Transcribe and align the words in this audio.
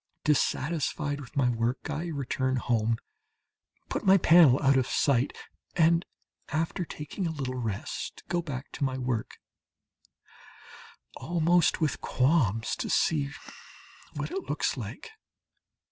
Dissatisfied 0.23 1.19
with 1.21 1.35
my 1.37 1.47
work 1.51 1.91
I 1.91 2.05
return 2.07 2.55
home, 2.55 2.97
put 3.87 4.03
my 4.03 4.17
panel 4.17 4.59
out 4.63 4.75
of 4.75 4.87
sight, 4.87 5.31
and 5.75 6.03
after 6.49 6.83
taking 6.85 7.27
a 7.27 7.31
little 7.31 7.53
rest, 7.53 8.23
go 8.27 8.41
back 8.41 8.71
to 8.71 8.83
my 8.83 8.97
work, 8.97 9.37
almost 11.17 11.81
with 11.81 12.01
qualms 12.01 12.75
to 12.77 12.89
see 12.89 13.29
what 14.15 14.31
it 14.31 14.49
looks 14.49 14.75
like. 14.75 15.11